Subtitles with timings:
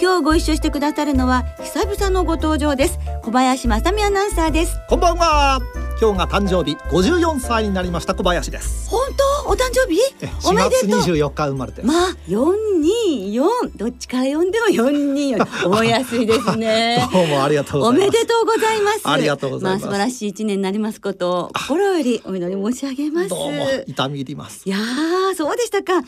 [0.00, 2.98] 今日ご一緒してくださるのは久々のご登場です。
[3.22, 4.78] 小林正美アナウンサーです。
[4.88, 5.60] こんばんは。
[6.00, 6.76] 今日が誕生日。
[6.90, 8.88] 54歳になりました小林です。
[8.88, 9.00] 本
[9.44, 9.50] 当？
[9.50, 10.00] お誕生日？
[10.46, 11.00] お4めで月とう。
[11.00, 17.06] 24日生まれてまあ424どっちから読んでも424覚えやすいですね。
[17.12, 18.10] どうもありがとうごおざいます。
[18.12, 19.00] めでとうございます。
[19.04, 19.82] ありがとうございます。
[19.82, 23.28] あ、素晴らしい一年になりますことを心よりお祈り申し上げます。
[23.28, 24.62] どうも痛み入ります。
[24.64, 26.02] いやー、そうでしたか。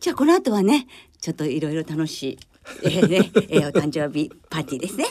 [0.00, 0.86] じゃあこの後はね、
[1.20, 2.38] ちょっといろいろ楽しい。
[2.82, 5.06] えーね、えーお誕生日パーティーですね。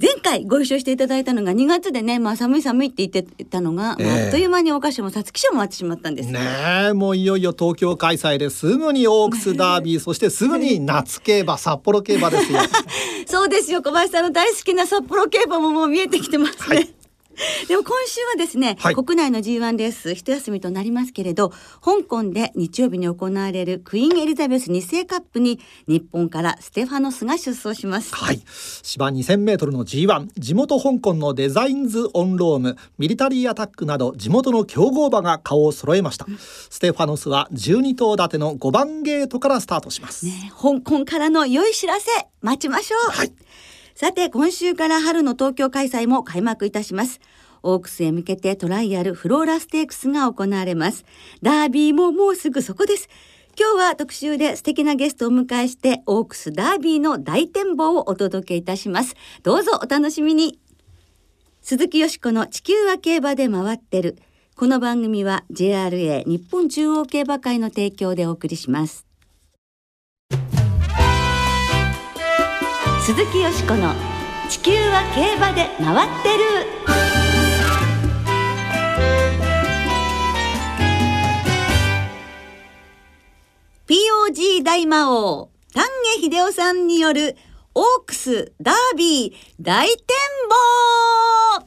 [0.00, 6.30] 前回ご一緒していただいたのが2月でね、まあ寒い寒いって言ってたのが、まあええあっという間にお菓子も皐月賞も終わってしまったんです。
[6.30, 6.40] ね
[6.88, 12.58] えもういよいよ東京開催ですぐにオークスダービー そしてすぐに夏競馬札幌競馬ですよ
[13.26, 16.76] そうですよ小林さんの大好きな札幌競馬ももう見えてきてますね。
[16.76, 16.94] はい
[17.68, 18.94] でも今週はですね、はい。
[18.94, 28.14] 国内の G1 レース一休みとなりますけれど香港で日曜日に行われるクイーンエリザベス2世カップに日本からステファノスが出走します。
[28.14, 28.42] はい。
[28.82, 36.26] 芝2000メートルの G1 地元香港のデザインズ・オンロームミリタリーアタックなど地元の強豪馬が顔を揃えました、
[36.70, 42.06] ステファノスは12頭立ての5番ゲートからスタートします、ね、香港からの良い知らせ
[42.40, 43.32] 待ちましょう、はい
[43.94, 47.20] さて今週から春の東京開催も開幕いたします。
[47.62, 51.04] オークスへ向けてトライアルフローラステークスが行われます。
[51.42, 53.08] ダービーももうすぐそこです。
[53.58, 59.14] 今日は特集で素敵なゲストをお迎えしてオークスダービーの大展望をお届けいたします。
[59.42, 60.58] どうぞお楽しみに。
[61.60, 64.16] 鈴木よしこの地球は競馬で回ってる。
[64.56, 69.11] この番組は JRA 日本中央競馬会の提供でお送りします。
[73.04, 73.94] 鈴木よしこの
[74.48, 76.44] 地球は競馬で回ってる
[83.90, 85.84] 「POG 大魔王丹
[86.20, 87.36] 下秀夫さんによる
[87.74, 89.96] オークスダービー大展
[91.58, 91.66] 望」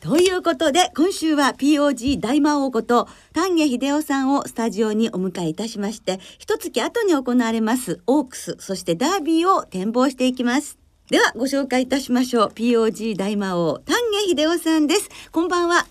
[0.00, 10.78] ということで今週は POG 大魔王こと丹下秀夫さんをスタジオにお迎えいたしまして一月後に行われますオークスそしてダービーを展望していきます。
[11.10, 12.48] ではご紹介いたしましょう。
[12.48, 15.08] POG 大魔王丹下秀夫さんです。
[15.32, 15.86] こんばんは。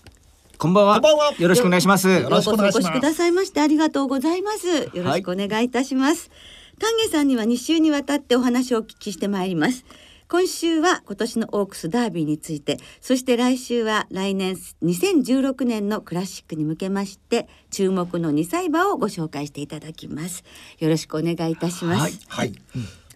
[0.56, 1.00] こんばんは。
[1.00, 1.34] こんばんは。
[1.38, 2.08] よろしくお願いします。
[2.08, 2.92] よろしくお願いします。
[2.92, 4.68] くださいましてありがとうございます。
[4.96, 6.30] よろしくお願いいたします、
[6.78, 9.84] 丹下さんには2週にわたってお話をお聞きしてまいります
[10.30, 20.44] 今週は今年のオークスダービーについてそして来週は来年2016年のクラシックに向けまして注目の2歳馬をご紹介していただきます。
[20.80, 22.52] よろしくお願いいたします、はいはい、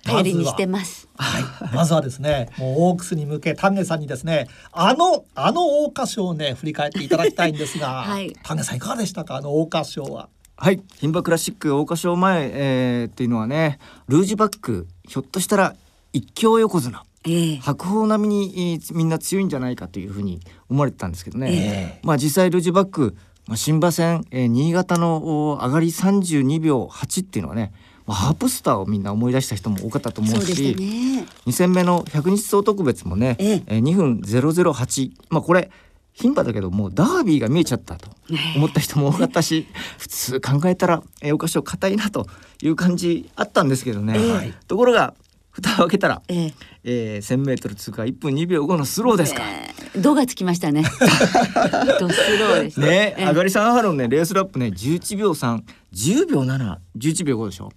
[0.05, 1.07] 頼りにしてます。
[1.19, 1.41] は
[1.71, 8.35] い、まずはですね、もうオークスに向け丹下さんにですね、あのあの桜花賞をね振り返っていただきたいんですが、 はい。
[8.43, 9.37] 丹下さんいかがでしたか？
[9.37, 10.31] あの桜花賞は。
[10.57, 10.81] はい。
[11.01, 15.77] 牝馬クラシック桜花賞前、えー、っていうのはね、ルージュバックひょっとしたら
[16.13, 17.05] 一強横綱。
[17.25, 17.57] ええ。
[17.59, 21.49] 白鵬並みにえーみんな強いんじゃないかというふうに思われてたんですけどね。
[21.53, 27.73] えまあ実際ルージュバック、まあ、新馬戦、えー新潟のお上がり32秒8っていうのはね、
[28.07, 31.27] まあ、ハープスターをみんな思い出した人も多かったと思そうししたね。
[31.47, 33.63] 2戦目の100日総特別もね、ええ。
[33.67, 35.71] えー2分008まあこれ
[36.15, 38.11] 牝馬だけどもうダービーが見えちゃったと
[38.57, 42.27] 思った人も多かったし 普通考えたらえーお菓子を硬いなと
[42.63, 44.33] いう感じあったんですけどね、ええ。
[44.33, 44.55] はい。
[44.67, 45.15] ところが
[45.53, 46.55] 蓋を開けたら、ええ。
[46.85, 49.43] えー、1,000m 通過1分2秒5のスローですか。
[49.43, 50.01] ええ。
[50.01, 50.83] 度がつきましたね。
[52.01, 52.81] ドスローでした。
[52.81, 53.27] ね、ええ。
[53.27, 57.71] 上がり3ハロンねレースラップね11秒310秒711秒5でしょ。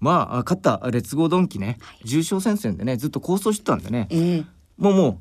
[0.00, 4.06] まあ勝ったレッツゴードンキね重賞戦線でねずっと構想してたんでね。
[4.10, 4.44] ええ。
[4.76, 5.18] もうもう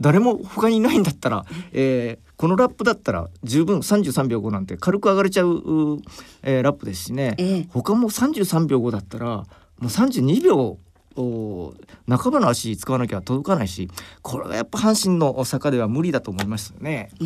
[0.00, 6.00] 誰も他にいないんだったら、えーこのラップだったら十分33秒5なんて軽く上がれちゃう、
[6.42, 7.66] えーラップですしね、ええ。
[7.68, 9.44] 他も33秒5だったらも
[9.82, 10.78] う32秒お
[11.16, 13.90] 半ばの足使わなきゃ届かないし
[14.22, 17.10] これはやっぱ阪神の坂では無理だと思いますよね。
[17.20, 17.24] え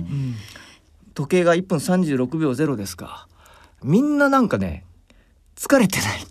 [0.00, 0.04] え。
[1.14, 3.26] 時計が1分36秒0ですか。
[3.82, 4.84] みんななんかね
[5.56, 6.26] 疲れてない。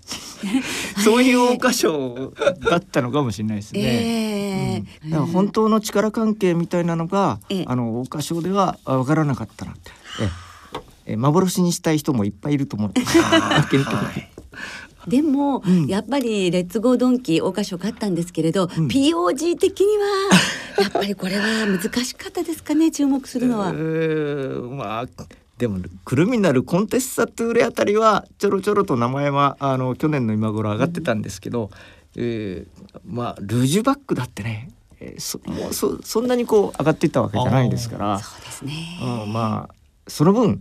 [1.03, 2.33] そういう桜花賞
[2.69, 3.81] だったのかもしれないですね。
[3.81, 5.09] ええ。
[5.09, 7.65] だから本当の力関係みたいなのが、ええ。
[7.67, 9.91] あの桜花賞ではあ分からなかったなって。
[11.07, 11.15] ええ。
[11.17, 12.89] 幻にしたい人もいっぱいいると思う。
[12.89, 12.93] わ
[13.69, 14.31] けにいかない
[15.07, 15.87] でも、うん。
[15.87, 18.67] やっぱりレッツゴードンキー桜花賞勝ったんですけれど、ん。
[18.67, 20.03] POG 的には
[20.81, 23.71] やっぱりこれは難しかったですかね注目するのは。
[23.71, 23.73] う。
[23.73, 25.05] ーんまあ
[25.57, 31.69] でもクルミナルコンテッサトゥーレあたりはちょろちょろと名前はあの去年の今頃上がってたんですけど、
[32.17, 34.69] えーまあルージュバックだってね、
[34.99, 38.19] えーそもうそそんなにこう上がっていったわけじゃないですから。
[38.19, 38.99] そうですね。
[39.01, 39.75] うん、まあ
[40.07, 40.59] その分、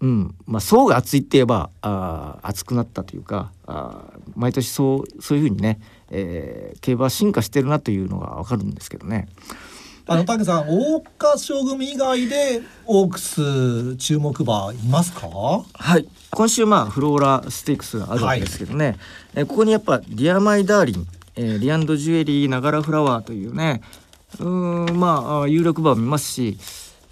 [0.00, 0.34] うん。
[0.46, 9.28] まあ、層が厚いって言えばあー厚くなったというかあー毎年そうそういうふうにね、えー競馬は進化してるなというのがわかるんですけどね。
[10.08, 15.26] あの竹さん桜花賞組以外でオークス注目馬いますか？
[15.28, 16.06] はい。
[16.30, 18.98] 今週まあフローラステークスがあるわけですけどね、
[19.34, 23.80] えーここにやっぱ「ディアマイダーリン」えーリアンドジュエリーナガラフラワー」というね
[24.38, 26.58] うーんまあ有力馬を見ますし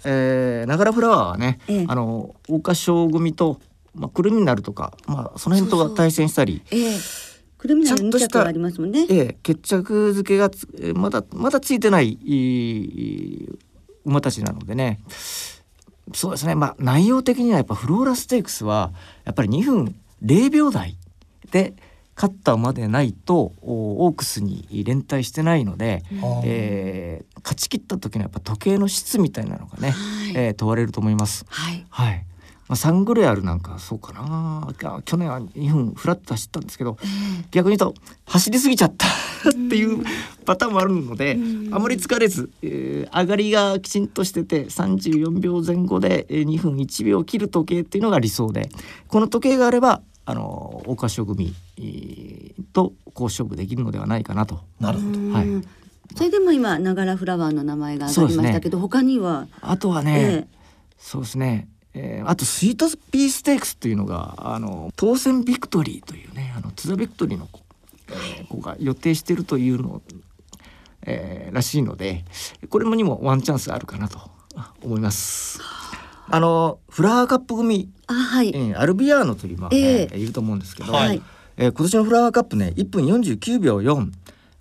[0.05, 1.85] えーながらフラワーはね、ええ。
[1.87, 3.59] あの桜花賞組と、
[3.93, 5.97] まあ、クルミナルとか、まあ、その辺とそうそう。
[5.97, 6.97] 対戦したりええ。
[7.57, 9.05] くるみなる2ちゃんとした着がありますもんね。
[9.09, 12.35] ええ、決着付けがつえーまだまだついてないい
[13.45, 13.49] い
[14.05, 14.99] 馬たちなのでね。
[16.13, 16.53] そうですね。
[16.55, 18.91] まあ内容的にはやっぱフローラステークスは
[19.23, 20.97] やっぱり2分0秒台
[21.51, 21.73] で
[22.15, 26.03] 勝った馬でないとおオークスに連帯してないので、
[26.45, 30.31] えー勝ち切った時のやっぱ時計の質みたいなのがね、はい。
[30.35, 31.45] えー問われると思います。
[31.47, 31.85] はい。
[31.89, 32.25] はい。
[32.67, 34.67] まあ、サングレアルなんかそうかな。
[34.83, 36.97] あ去年は2分フラッと走ったんですけど
[37.51, 39.05] 逆に言うと走りすぎちゃった
[39.49, 40.03] っていう
[40.45, 41.75] パターンもあるのでうん。
[41.75, 48.69] あまり疲れず、えー上がりがきちんとしてて34秒前後でえー2分1秒切る時計っていうのが理想で
[49.07, 54.61] この時計があればあの桜花賞組えーとこう勝負できるのではないかなと。
[54.79, 55.19] なるほど。
[55.19, 55.47] うんはい。
[56.15, 60.47] それでも今ながらフラワーの名前が挙がりましたけど、他には、あとはね、え
[60.97, 67.61] そうですね、えーあとスイートピーステークスっていうのがあの当選ビクトリーというねあの津田ビクトリーの子,、
[68.09, 70.01] えー子が予定しているというの、
[71.03, 72.23] えーらしいので
[72.69, 74.19] これもにもワンチャンスあるかなと
[74.83, 75.59] 思います。
[76.27, 80.17] あのフラワーカップ組、あはい、えーアルビアーノという馬が、ねええ。
[80.17, 81.21] いると思うんですけど、はい。
[81.57, 84.11] えー今年のフラワーカップね1分49秒4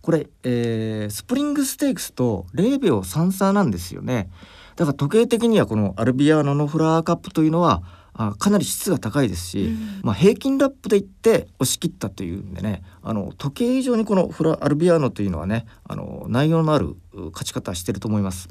[0.03, 4.29] これ、えースプリングステークスと0秒33なんですよね。
[4.77, 7.83] だから時計的にはこのアルビアーノのフラワーカップというのは
[8.13, 10.01] あかなり質が高いですし、うん。
[10.03, 18.49] まあ、平均ラップでいって押し切ったというんでねあの時計以上にこのフラアルビアーノというのはねあの内容のあるう勝ち方してると思います。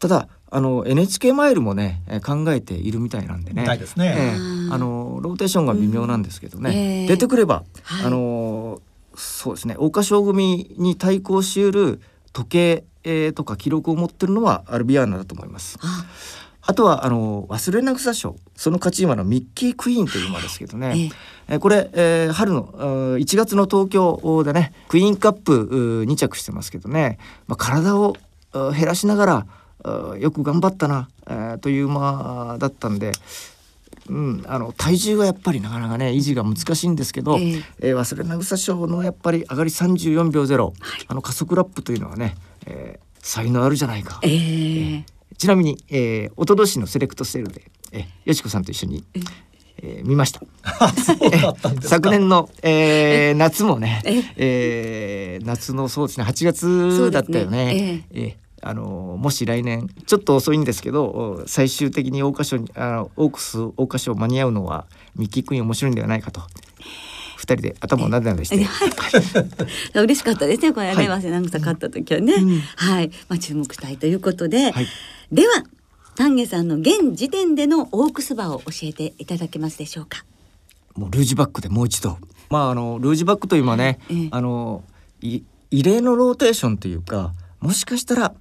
[0.00, 3.62] ただあの NHK マイルもねえー考えているみたいなんでね。
[3.62, 3.78] ね。
[3.98, 4.74] えあー。
[4.74, 6.76] あのローテーションが微妙なんですけどね、うん。
[6.76, 8.06] ええ出てくれば、はい。
[8.06, 8.80] あの
[9.14, 9.74] そうですね。
[9.74, 12.00] 桜花賞組に対抗しうる
[12.32, 15.78] 時計、えーとか記録を持ってるのはアルビアーナだと思います。
[15.82, 16.06] あ。
[16.62, 21.10] あとはあの忘れな草賞その勝ち馬のミッキークイーンという馬ですけどね、ええ。
[21.54, 28.16] えーこれ、えー春のうー1月の東京でねクイーンカップうー2着してますけどね、まあ、体を
[28.52, 29.46] 減らしながら
[30.18, 33.12] よく頑張ったな、えーという馬だったんで。
[34.08, 37.62] うん、あの体重はやっぱりなかなかね維持が難しいんですけど、ええ。
[37.80, 40.72] えー忘れな草賞のやっぱり上がり34秒0、
[41.06, 42.34] あの加速ラップというのはね、
[42.66, 44.18] えー才能あるじゃないか。
[44.22, 45.04] ええ。
[45.36, 49.04] ちなみに、えー、おととしのセレクトセールで、えー、よしこさんと一緒に、
[49.82, 50.40] えー見ました。
[51.82, 55.38] 昨年の、えー、夏もねえ、え。
[55.42, 56.92] ー、夏のそうですね8そうですね。
[57.06, 58.04] 月だったよね。
[58.10, 64.86] えーあのもし来年ちょっと遅いんですけどお最終的に桜花賞にあのオークス桜花賞間に合うのは
[65.16, 66.42] ミッキークイーン面白いんではないかと。
[67.36, 68.56] 二人で頭をなでなでして、
[69.98, 71.06] 嬉しかったですねこれね、はい。
[71.22, 72.60] 早稲田草勝った時はね、うん。
[72.76, 74.86] はい、まあ、注目したいということで、はい。
[75.32, 75.64] では
[76.16, 80.26] 丹下さんの現時点でのオークス馬を教えていただけますでしょうか。
[80.94, 82.18] もうルージュバックでもう一度。
[82.50, 84.28] まああのルージュバックという今ね、ええ。
[84.30, 84.84] あの
[85.22, 85.40] い
[85.70, 88.34] 異例のローテーションというかもしかしたら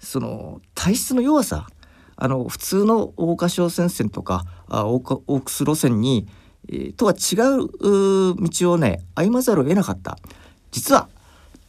[0.00, 1.66] その体質の弱さ。
[2.20, 6.26] あの普通の桜花賞戦線とかあオークス路線に、
[6.68, 7.68] えーとは違う
[8.34, 10.18] 道をね歩まざるを得なかった。
[10.72, 11.08] 実は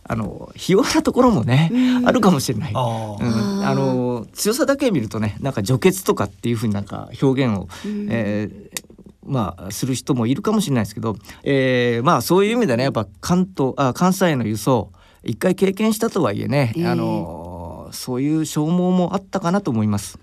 [0.04, 2.08] あのひ弱なところもねうん。
[2.08, 2.72] あるかもしれない。
[2.74, 3.26] あうー
[3.62, 8.08] ん、あの強さだけ見るとねなんか除血とかっていうふうになんか表現を、うん。
[8.10, 8.90] えー
[9.26, 14.92] まあする人もいるかもしれないですけど、えーまあそういう意味でねやっぱ関東あ関西への輸送
[15.24, 16.88] 一回経験したとはいえね、ええ。
[16.88, 17.59] あの
[17.91, 20.19] そういう消耗もあったかなと思います。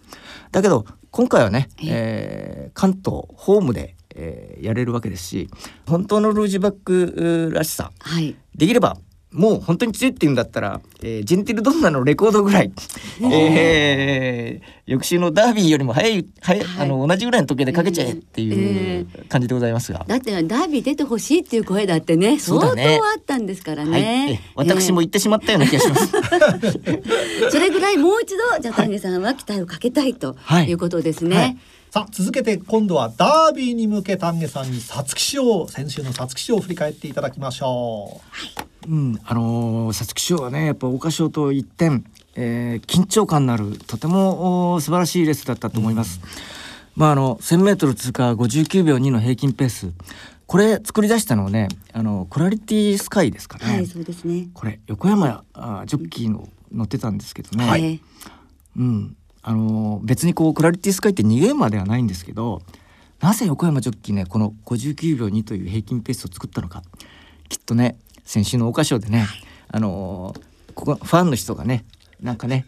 [0.52, 5.48] だけど今回はね、ええー関東ホームで、えーやれるわけですし
[5.86, 8.96] 本当のルージュバックらしさはいできれば
[9.36, 12.72] もう本当に強いって言うんだったら、えー、ジェンティルドンナのレコードぐらい、
[13.22, 16.86] えー、翌週のダービーよりも早い早い、はい。
[16.86, 20.04] あの同じぐらいの時計でかけちゃえってえいう感じでございますが。
[20.06, 22.98] だってダービー出てほしいっていう声だってね相当そうだね。
[23.16, 24.50] あったんですからはい、ねえ。
[24.54, 26.12] 私も言ってしまったような気がします。
[26.86, 30.70] ええ それぐらいもう一度じゃあ丹下さんは期待をかけたいとはい。
[30.70, 31.36] いうことですね。
[31.36, 31.56] はい。
[31.90, 46.20] さあ続けて今度はダービーに向け丹下さんに皐月賞を先週の皐月賞を振り返っていただきましょうん、あのー皐月賞はねやっぱ桜花賞と一点、えー緊張感のあるとてもお素晴らしいレースだったと思います。
[46.94, 49.92] まああの 1,000m 通過59秒2の平均ペース。
[50.46, 53.64] これ作り出したのはねあのクラリティスカイですかね。
[53.64, 54.48] はいそうですね。
[54.54, 57.84] これ横山あジョッキーの乗ってたんですけどね、はい。
[57.84, 58.00] ええ
[58.76, 62.62] うん、あのー別にこうクラリティスカイって逃げ馬ではないんですけど
[63.20, 66.82] なぜ横山ジョッキーねこの59秒2という平均ペースを作ったのか。
[67.48, 69.26] きっとね先週の桜花賞でね、
[69.68, 70.40] あのー
[70.74, 71.86] ここファンの人がね
[72.20, 72.66] なんかね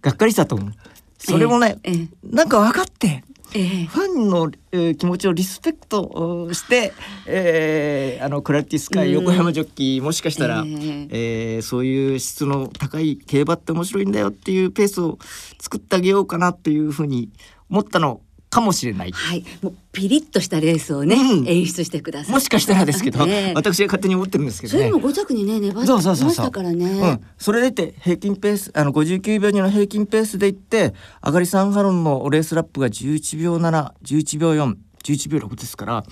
[0.00, 0.72] がっかりしたと思う。
[1.18, 3.22] それもね、ええなんか分かって
[3.54, 3.84] ええ。
[3.84, 6.94] ファンの、えー気持ちをリスペクトおして、
[7.26, 11.56] えーあのクラリティスカイ横山ジョッキーもしかしたら、ええ。
[11.56, 15.18] えーそういう質の高い競馬って面白いんだよっていうペースを
[15.60, 17.28] 作ってあげようかなっていうふうに
[17.68, 19.12] 思ったのかもしれない。
[19.12, 22.34] はい、もうピリッとしたレースをね、うん演出してください。
[22.34, 25.10] もしかしたらですけど、 ええ私が勝手に思ってるんですけどねそれでも。
[25.10, 26.84] 5着にね粘ってましたからね。
[26.84, 30.92] うん、それでいて平均ペースあの59秒2の平均ペースでいって
[31.24, 36.04] 上がり3ハロンのレースラップが11秒711秒411秒6ですから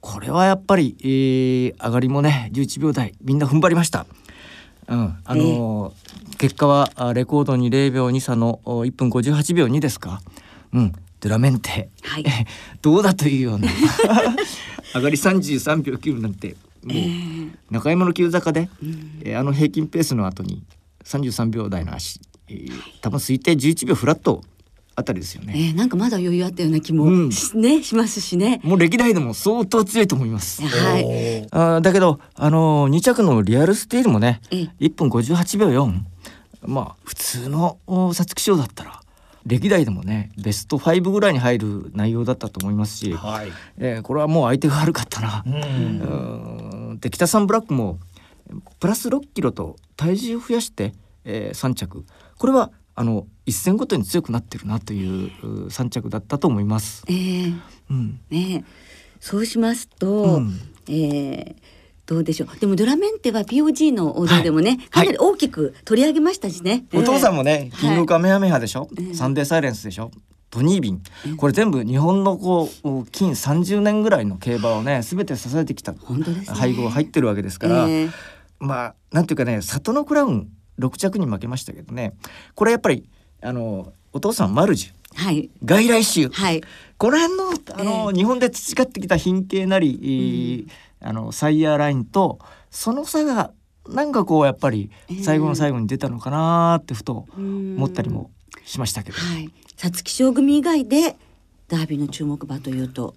[0.00, 4.06] これはやっぱり、えー上がりもね11秒台みんな踏ん張りました。
[4.86, 10.22] うん、あのー結果はあレコードに0秒2差のお1分58秒2ですか。
[10.72, 12.24] うん、ドゥラメンテ、はい
[12.82, 13.68] どうだというような
[14.94, 18.68] 上がり33秒9なんてもう中山の急坂で、
[19.22, 20.62] えーあの平均ペースの後に
[21.04, 24.42] 33秒台の足、えー多分推定11秒フラット
[24.94, 25.52] あたりですよね。
[25.56, 28.60] えーなんかまだ余裕あったような気も、うんしねしますしね。
[28.64, 30.62] もう歴代でも相当強いと思います。
[30.62, 30.66] う。
[30.66, 31.46] はい。
[31.52, 36.00] あーだけど、あのー、2着のリアルスティールもねええ1分58秒4
[36.66, 38.97] まあ普通のお皐月賞だったら
[39.48, 43.48] 歴代でもねベスト5ぐらいに入る内容だったと思いますし、はい。
[43.78, 45.42] えーこれはもう相手が悪かったな。
[45.46, 46.98] うん。
[47.00, 47.98] で北三ブラックも
[48.78, 50.92] プラス6キロと体重を増やして、
[51.24, 52.04] え3着
[52.36, 57.04] これはあの一戦ごとに強くなってるなというう3着だったと思います。
[57.08, 58.64] えーうんね
[59.20, 61.77] そうしますと、うんえー
[62.08, 62.58] どうでしょう。
[62.58, 70.10] でもドラメンテは POG の王道でもね、かなり大きく取り上げましたしね、お父さんももね、キングカメハメハでしょ、ええサンデーサイレンスでしょ？
[70.50, 71.02] トニービン。
[71.36, 75.94] これ全部日本のこう近30年ぐらいの競馬をね全て支えてきた
[76.54, 78.10] 配合が入ってるわけですから、えー
[78.58, 80.48] まあなんていうかね里のクラウン
[80.80, 82.14] 6着に負けましたけどね。
[82.54, 83.04] これやっぱり
[83.42, 85.22] あのお父さんマルジュ。
[85.22, 85.50] はい。
[85.64, 86.28] 外来種。
[86.28, 86.62] はい。
[86.96, 92.38] この辺のあの、え日本で培ってきた品形なり、えーあのサイヤーラインと
[92.70, 93.52] その差が
[93.88, 94.90] なんかこうやっぱり
[95.22, 98.30] 最後の最後に出たのかなーってふと思思ったりも
[98.64, 99.50] しましたけど、はい。
[99.76, 101.16] 皐月賞組以外で
[101.68, 103.14] ダービーの注目馬というと。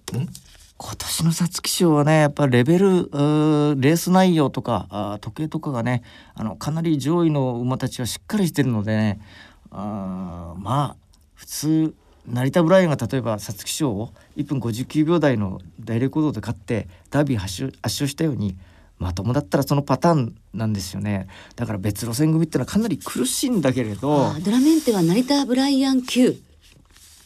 [0.78, 6.02] 今年の皐月賞はねやっぱレベルレース内容とか時計とかがね
[6.34, 9.20] あのかなり上位の馬たちはしっかりしてるのでね
[9.70, 10.96] あーまあ
[11.34, 11.94] 普通
[12.26, 18.56] 成田ブライアンが例えば皐月賞を1分59秒台の大レコードで勝ってダービー発勝圧勝したように
[18.98, 21.26] まともだったらそのパターンなんですよね。
[21.56, 26.36] だから別路線組ってのはかなり苦しいんだけれどドラメンテは成田ブライアン級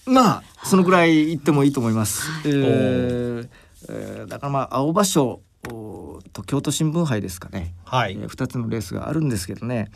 [0.06, 2.30] まあそのぐらい言ってもいいと思います。
[2.30, 2.42] はい。
[2.46, 3.48] えー
[3.88, 8.12] えーだからまあ青葉賞おと京都新聞杯ですかね、はい。
[8.12, 9.90] えー、2つのレースがあるんですけどね。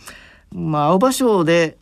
[0.53, 1.79] まあ青葉賞で、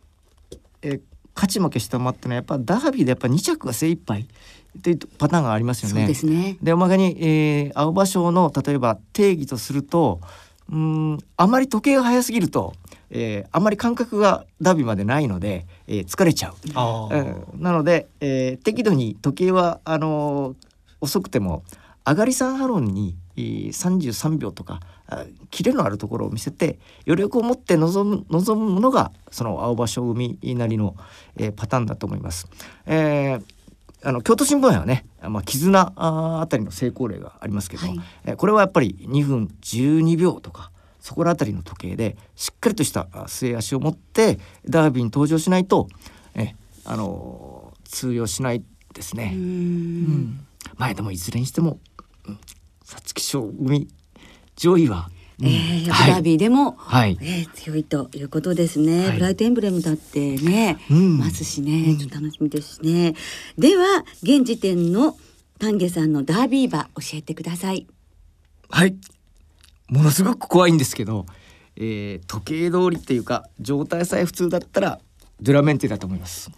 [0.82, 1.00] えー
[1.38, 6.00] 勝ち負けした馬ってのはやっぱダービーでやっぱ2着が精一杯っていうパターンがありますよね。
[6.00, 10.20] そうですねでおまけに、えー青葉賞の例えば定義とすると
[10.68, 10.76] うー
[11.14, 12.74] んあまり時計が早すぎると、
[13.10, 16.54] えーあまり感覚がダービーまでないので、えー疲れちゃう。
[17.14, 17.16] う
[17.58, 20.68] んなので、えー適度に時計はあのー
[21.00, 21.62] 遅くても
[22.04, 24.88] 上がり3ハロンに、えー33秒とかあ
[25.50, 30.96] キレのあるところを見せて余力を持って臨む望むのがその青葉賞組なりの、
[31.36, 32.48] えーパターンだと思います。
[32.86, 33.44] えー
[34.04, 44.38] あの京都新聞杯はね、まあ、絆あたりの成功例がありますけど、はいえーこれはやっぱり2分12秒とかそこら辺りの時計でしっかりとしたあ末足を持って
[44.68, 45.88] ダービーに登場しないと、
[46.34, 48.62] えあのー通用しない
[48.92, 49.32] ですね。
[49.34, 50.46] うんん
[50.76, 51.78] まあでもいずれにしても
[52.26, 52.38] うん
[52.84, 53.88] 皐月賞組
[54.58, 55.08] 上位は
[55.40, 56.10] えー、はい。
[56.10, 57.16] ダービーでも、はい。
[57.20, 59.16] えー強いということですね、はい。
[59.16, 61.18] ブライトエンブレムだってね、うん。
[61.18, 61.96] ますしね。
[61.96, 63.14] ちょっと楽しみですしね、
[63.56, 65.16] では現時点の
[65.60, 67.86] 丹下さんのダービー馬教えてください。
[68.68, 68.96] はい。
[69.88, 71.24] ものすごく怖いんですけど、
[71.76, 74.98] えー時計通りっていうか状態さえ普通だったら
[75.40, 76.50] ドゥラメンテだと思います。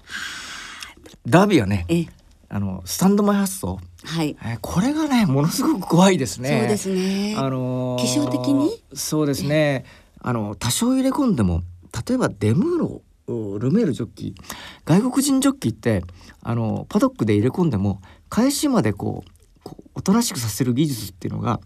[1.27, 2.07] ダービーはねえ
[2.53, 4.37] あのスタンド前発想、はい。
[4.43, 6.59] えーこれがねものすごく怖いですね。
[6.59, 7.37] そうですね。
[7.39, 8.71] あのー気象的に？
[8.93, 9.85] そうですね。
[10.21, 11.63] あの多少入れ込んでも
[12.07, 14.35] 例えばデムーロおルメールジョッキ。
[14.37, 14.43] ー
[14.85, 16.03] 外国人ジョッキーって
[16.43, 19.31] あのパドックで入れ込んでも返しまでこう
[19.63, 21.61] こうおとなしくさせる技術っていうのが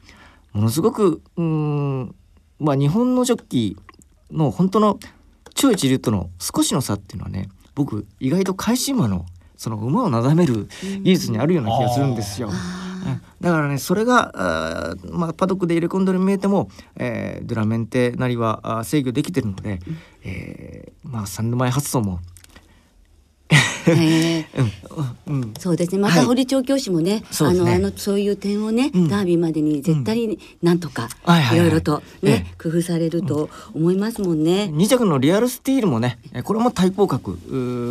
[0.53, 2.15] ものすごくうーん
[2.59, 4.99] まあ日本のジョッキーの本当の
[5.55, 9.25] 超一流との少しの差っていうのはね僕意外と返し馬の
[9.65, 10.69] その馬をなだめる
[11.03, 12.49] 技術にあるような気がするんですよ。
[12.49, 12.55] うん
[13.41, 19.81] だからねそれがあーまあ、パドックで入れ込んでる見えても、えードゥラメンテなりは制御できてるので、
[20.23, 22.21] えーまあ三度前発想も、
[25.59, 25.99] そうですね。
[25.99, 26.21] まはい。
[26.21, 29.09] た堀調教師もね,、あのあのそういう点をね、うん。
[29.09, 34.71] ダービーまでに絶対になんとかはいろいろとね、え工夫されると思いますもんね。
[34.73, 37.31] 2着のリアルスティールもねえーこれも対抗格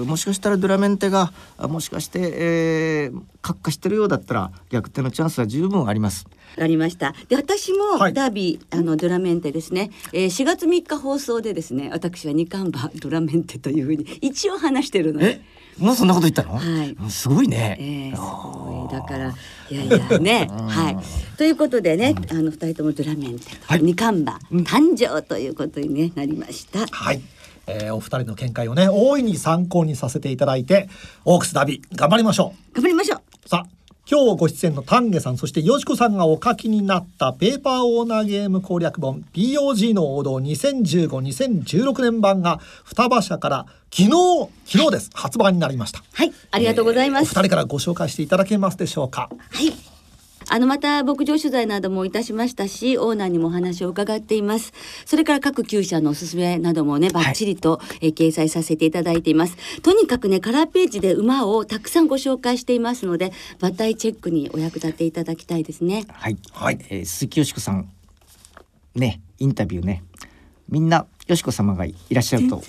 [0.08, 6.28] もしかしたらドゥラメンテがあもしかして、えー、閣下してるようだったら逆転のチャンスは十分あります。
[6.56, 7.14] わかりました。
[7.30, 8.14] で、私もはい。
[8.14, 9.92] ダービー、あのドラメンテですね。
[10.14, 15.42] えー、4月3日放送でですね、私は二冠馬ドラメンテというふうに一応話してるので。
[15.42, 15.54] え？
[15.78, 16.92] もうそんなこと言ったの、はい。
[16.92, 17.78] うんすごいね。
[17.80, 18.94] えー、すごい。
[18.94, 19.34] だから
[19.72, 20.48] いやいやね。
[20.52, 20.98] はい。
[21.38, 23.82] ということでねあの二人ともドラメンテとはい。
[23.82, 26.86] 二冠馬誕生ということに、ね、なりました。
[26.86, 27.22] はい、
[27.66, 30.90] えーお二人の見解をね大いに参考にさせていただいて
[31.26, 33.22] オークスダービー頑張りましょ頑張りましょう。
[33.46, 33.50] う。
[33.50, 33.83] さあ
[34.14, 47.24] 今日ご出演の丹下さんそしてよしこさんがお書きになったペーパーオーナーゲーム攻略本 POG の王道2015-2016年版が双葉社から昨日昨日です発売になりましたはい、ありがとうございます。
[47.24, 49.93] お二人からご紹介していただけますでしょうかはい。
[50.50, 54.74] あのまた牧場取材などもいたしましたしオーナーにもお話を伺っています。
[55.06, 59.58] それから各厩舎のおすすめなどもねバッチリと、えー掲載させていただいています。
[59.82, 66.06] とにかくねカラーページで馬をたくさんご紹介していますので馬体チェックにお役立ていただきたいですね。
[66.10, 66.80] はい、はい。
[66.90, 67.90] えー鈴木よしこさん
[68.96, 70.04] ねインタビューね。
[70.70, 72.64] みんなよしこ様がいらっしゃると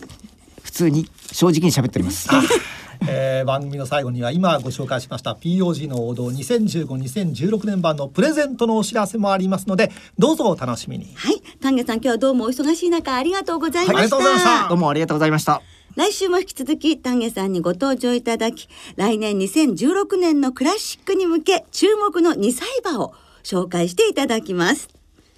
[0.63, 2.29] 普通に正直に喋っております。
[3.09, 11.13] えー番組の最後には今ご紹介しました POG の王道2015-2016年版のプレゼントのお知らせもありますのでどうぞお楽しみに。
[11.15, 11.43] はい。
[11.61, 14.69] 丹下さん今日はどうもお忙しい中ありがとうございました、はいありがとうございました。
[14.69, 15.63] どうもありがとうございました。
[15.97, 23.15] 来週も引き続き丹下さんにご登場いただき来年2016年のクラシックに向け注目の2歳馬を
[23.45, 24.89] 紹介していただきます。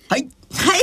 [0.09, 0.29] はい。
[0.53, 0.81] はい。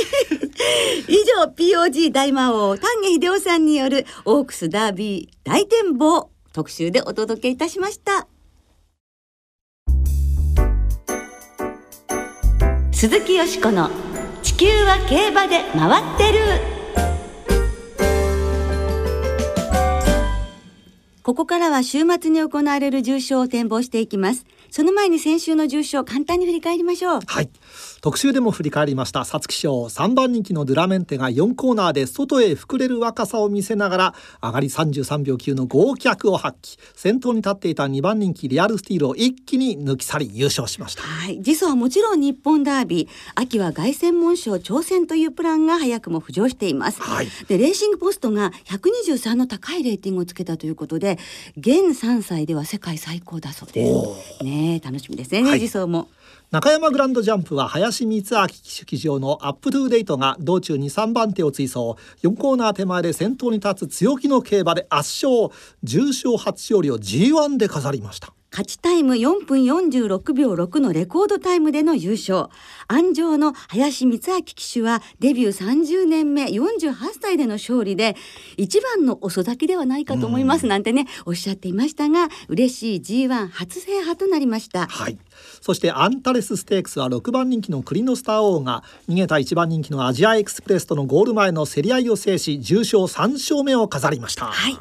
[1.07, 8.27] 以上 POG 大魔王丹下秀夫さんによるオークスダービー大展望特集でお届けいたしました。
[12.91, 13.89] 鈴木よしこの
[14.43, 16.39] 地球は競馬で回ってる。
[21.23, 24.45] ここからは週末に行われる重賞を展望していきます。
[24.73, 27.19] その前に先週の重賞簡単に振り返りましょう。
[27.27, 27.49] はい。
[28.01, 29.23] 特集でも振り返りました。
[29.23, 29.83] 皐月賞。
[29.83, 36.79] 3番人気のドゥラメンテが4コーナーで外へ膨れる若さを見せながら上がり33秒9の豪脚を発揮。
[36.95, 41.03] 先頭に立っていた2番人気リアルスティールを一気に抜き去り優勝しました。
[41.03, 43.07] はい、はもちろん日本ダービー。
[43.35, 47.27] 秋は凱旋門賞挑戦というプランが早くも浮上しています、はい。
[47.47, 51.19] でレーシングポストが123の高いレーティングをつけたということで
[51.57, 54.43] 現3歳では世界最高だそうです。
[54.43, 55.59] ねえ楽しみですね、はい。
[55.59, 56.09] 次走も。
[56.51, 61.95] 中山グランドジャンプは林満明騎手騎乗のアップトゥーデイトが道中に3番手を追走。
[62.21, 65.49] 4コーナー手前で先頭に立つ強気の競馬で圧勝。
[65.83, 72.49] 重賞初勝利を G1 で飾りました勝ちタイム4分46秒6のレコードタイムでの優勝
[72.87, 78.15] 安城の林光明騎手はデビュー30年目48歳での勝利で
[78.55, 85.17] 一番の遅咲きではないかと思いますなんてねおっしゃっていましたが嬉しい G1 初制覇となりましたはい。
[85.59, 94.45] そしてアンタレスステークスは6番人気のクリノスターオーが逃げた1番人気のアジアエクスプレスとのゴール前の競り合いを制し重賞3勝目を飾りました。
[94.45, 94.77] はい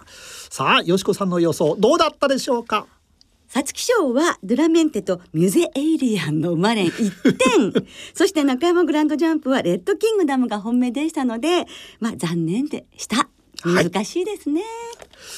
[0.51, 2.87] さあ、よしこさんの予想どうだったでしょうか？
[3.53, 7.85] 皐月賞はドゥラメンテとミュゼエイリアンの馬連1点。
[8.15, 11.67] そして中山グランドジャンプはレッドキングダムが本命でしたので
[12.01, 13.29] まあ残念でした。
[13.61, 13.91] はい。
[13.91, 14.63] 難しいですね、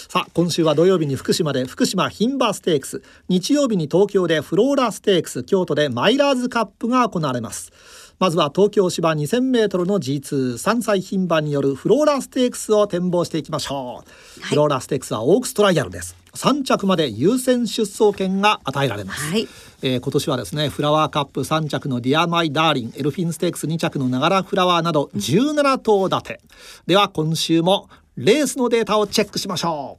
[0.08, 3.02] さあ今週は土曜日に福島で福島牝馬ステークス。
[3.28, 7.72] 日曜日に東京でフローラステークス京都でマイラーズカップが行われます
[8.18, 16.16] まずは東京芝 2000m の G23 歳牝馬によるフローラステークスを展望していきましょう、フローラステークスはオークストライアルです。
[16.34, 19.48] 3着まで優先出走権が与えられます、はい。
[19.82, 26.40] えー今年はですねフラワーカップ3着のディアマイダーリンエルフィンステークス2着のナガラフラワーなど17頭立て、
[26.86, 29.98] では今週もレースのデータをチェックしましょ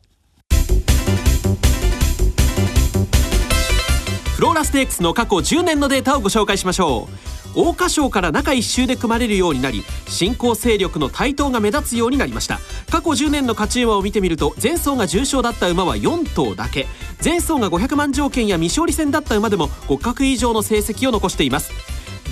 [4.36, 12.60] フローラステークスの過去10年のデータをご紹介しましょう桜花賞から中1周で組まれるようになり新興勢力の台頭が目立つようになりました。
[12.92, 16.86] 過去10年の勝ち馬を見てみると前走が重賞だった馬は4頭だけ。
[17.24, 21.72] 前走が500万条件や未勝利戦だった馬でも互角以上の成績を残しています。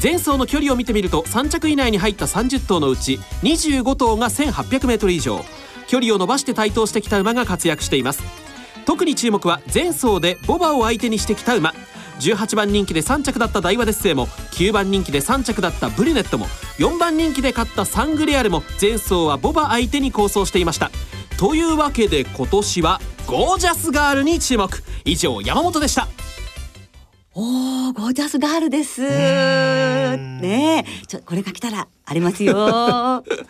[0.04, 5.46] 前走の距離を見てみると3着以内に入った30頭のうち25頭が 1800m 以上。
[5.88, 8.22] 距離を伸ばして台頭してきた馬が活躍しています。
[8.86, 11.74] 特に注目は前走でボバを相手にしてきた馬。
[12.20, 16.46] 18番人気で3着だった大和デッセイも9番人気で3着だったブリネットも
[16.78, 20.92] 4番人気で勝ったサングレアルも前走はボバ相手に構想していました。
[21.38, 24.70] というわけで今年はゴージャスガールに注目。
[25.06, 26.08] 以上山本でした。
[27.36, 29.02] おーゴージャスガールです。
[29.02, 31.06] ねえ。
[31.08, 32.54] ちょこれが来たらありますよ。
[32.54, 32.58] う、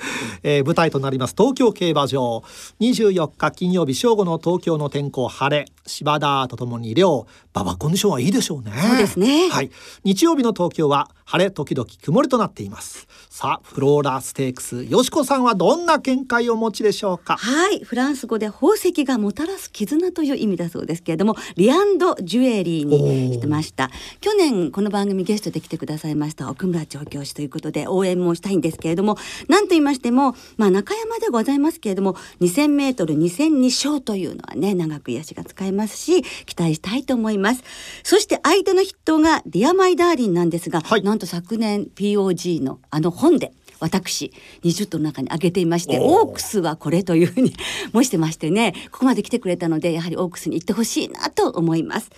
[0.44, 2.44] えー舞台となります東京競馬場。
[2.80, 5.66] 24日金曜日正午の東京の天候晴れ。
[5.86, 8.72] 芝田とともに量馬場コンディションはいいでしょうね。
[8.88, 9.50] そうですね。
[9.50, 9.70] はい。
[10.06, 13.08] 日曜日の東京は晴れ時々曇りとなっています。
[13.30, 17.36] さあフローラステークスよしこさんはどんな見解をお持ちでしょうか？
[17.38, 17.80] はい。
[17.84, 23.90] フランス語で宝石がもたらす絆という意味だそうですけれどもリアンドジュエリーにしてました。
[24.22, 37.64] 去年この番組ゲストで来てくださいました奥村調教師ということで応援もしたいんですけれども何と言いましてもまあ中山でございますけれども 2000m2002 勝というのはね長くいい脚が使えますし期待したいと思います。
[38.04, 41.04] そして相手の筆頭がディアマイダーリンなんですが、はい。
[41.04, 43.52] なんと昨年 POG のあの本で
[43.84, 44.32] 私
[44.64, 47.54] 20頭の中に挙げていましてオークスはこれというふうに
[47.94, 52.10] 申してましてねここまで来てくれたのでやはりオークスに行ってほしいなと思います。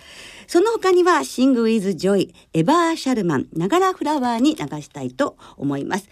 [0.46, 6.08] その他にはシング・ウィズ・ジョイエバー・シャルマンながらフラワーに流したいと思います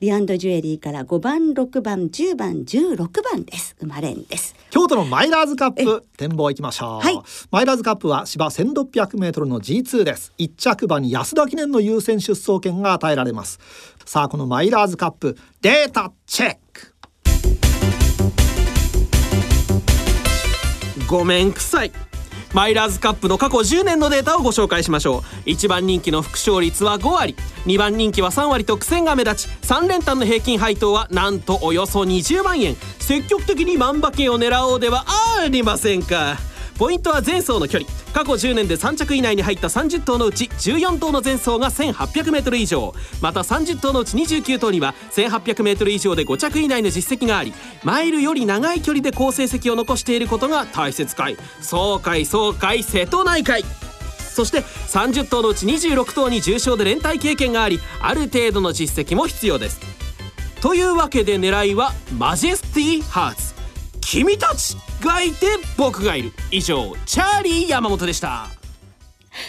[0.00, 3.76] リアンドジュエリーから5番6番10番16番です。
[3.78, 4.54] 生まれんです。
[4.70, 7.18] 京都のマイラーズカップ展望いきましょう、はい。
[7.50, 10.32] マイラーズカップは芝 1600m の G2 です。
[10.38, 13.60] 1着馬に安田記念の優先出走権が与えられます。
[14.04, 16.94] さあこのマイラーズカップデータチェック。
[21.06, 21.92] ごめんくさい
[22.54, 25.48] マイラーズカップの過去10年のデータをご紹介しましょう。
[25.48, 27.34] 1番人気の副勝率は5割。
[27.66, 32.76] 2番人気は3割と苦戦が目立ち3連単の平均配当はなんとおよそ20万円。
[33.00, 35.04] 積極的に万馬券を狙おうでは
[35.40, 36.38] ありませんか。
[36.78, 37.90] ポイントは前走の距離。
[38.14, 42.94] 過去10年で3着以内に入った30頭のうち14頭の前走が 1800m 以上。
[43.20, 51.36] また30頭のうち29頭には 1800m 以上で5着以内の実績がありマイルより長い距離で好成績を残していることが大切かい。
[51.60, 53.64] そうかいそうかい瀬戸内海。
[54.16, 59.80] そして30頭のうち26頭に重賞で連帯経験がありある程度の実績も必要です。
[60.60, 63.53] というわけで狙いはマジェスティーハーツ。
[64.06, 65.46] 君たちがいて
[65.78, 66.32] 僕がいる。
[66.50, 68.48] 以上チャーリー山本でした。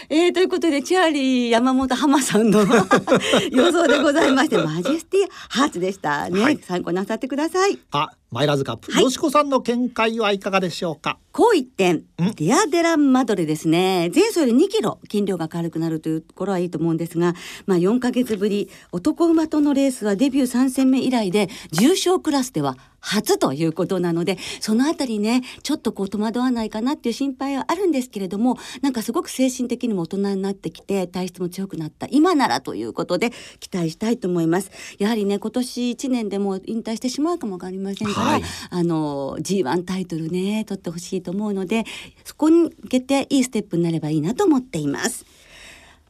[0.10, 2.62] えー、ということでチャーリー山本浜さんの
[3.52, 6.58] 予想でございましてマジェスティハーツでしたね、はい。
[6.58, 7.78] 参考なさってください。
[7.92, 9.04] あマイラーズカップ、はい。
[9.04, 11.18] よしこさんの見解はいかがでしょうか？
[11.32, 14.12] こう一点ディアデランマドレですね。
[14.14, 17.34] 前走より2キロ筋量が軽くなるというところはいいと思うんですが
[17.66, 34.72] まあ4ヶ月ぶり男馬とのレースはデビュー3戦目以来で重賞クラスでは初ということなのでそのあたりねちょっとこう戸惑わないかなっていう心配はあるんですけれどもなんかすごく精神的にも大人になってきて体質も強くなった今ならということで期待したいと思います。
[34.98, 38.44] やはりね今年1年でもう引退してしまうかもわかりませんから、はい。
[38.70, 41.84] あの G1 タイトルね取ってほしいと思うので
[42.24, 45.26] そこに向けていいステップになればいいなと思っています。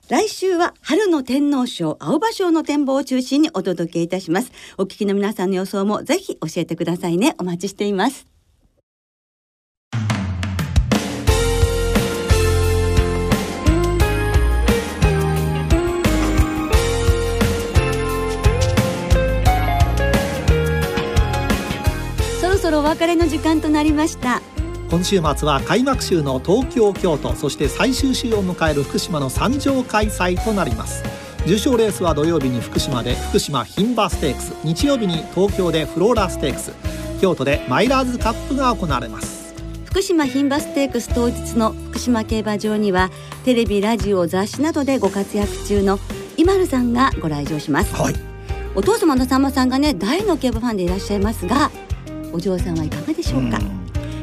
[0.08, 4.52] 来週は春の天皇賞青葉賞の展望を中心にお届けいたします。
[4.78, 7.34] お聞きの皆さんの予想もぜひ教えてくださいね。
[7.40, 8.35] お待ちしています。
[22.76, 24.42] お別れの時間となりました。
[24.90, 31.04] 今週末は開幕週の東京京都そして最終週を迎える福島の三場開催となります。
[31.46, 36.72] 重賞レースは土曜日に福島で福島牝馬ステークス日曜日に東京でフローラステークス
[37.22, 39.54] 京都でマイラーズカップが行われます。
[39.86, 43.12] 福島牝馬ステークス当日の福島競馬場には
[43.44, 46.00] テレビラジオ雑誌などでご活躍中の
[46.36, 48.16] 今るさんがご来場します、はい。
[48.76, 51.72] お父様のさんまさんがね大の競馬ファンでいらっしゃいますが
[52.36, 53.60] お嬢さんはいかがでしょうか、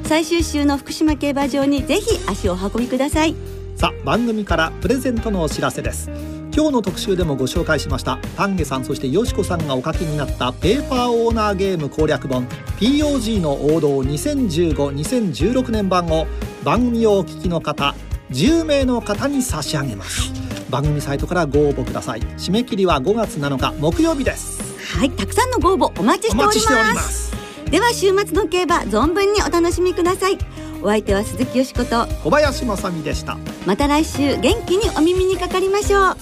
[0.05, 3.35] 最終週の福島競馬場にぜひ足をお運びください。
[3.75, 6.11] さあ番組からプレゼントのお知らせです。
[6.55, 8.18] 今日の特集でもご紹介しました。
[8.37, 12.46] 丹下さんそしてよしこさんがお書きになったペーパーオーナーゲーム攻略本
[12.79, 16.27] POG の王道2015-2016年版を
[16.62, 17.94] 番組をお聞きの方
[18.31, 20.31] 10名の方に差し上げます。
[20.68, 22.20] 番組サイトからご応募ください。
[22.20, 24.61] 締め切りは5月7日木曜日です。
[24.98, 27.41] はいたくさんのご応募お待ちしております
[27.72, 30.37] では週末の競馬存分にお楽しみください。
[30.82, 32.06] お相手は鈴木よしこと。
[32.22, 33.38] 小林正美でした。
[33.64, 36.16] また来週元気にお耳にかかりましょう。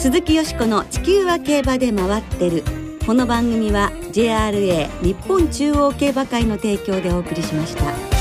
[0.00, 2.64] 鈴木よしこの地球は競馬で回ってる。
[3.06, 8.19] この番組は JRA 日本中央競馬会の提供でお送りしました。